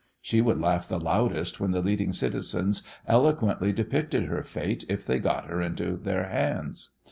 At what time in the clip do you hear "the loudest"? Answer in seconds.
0.87-1.59